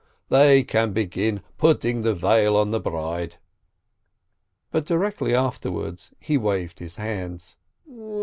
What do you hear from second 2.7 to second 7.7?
the bride." But directly afterwards he waved his hands.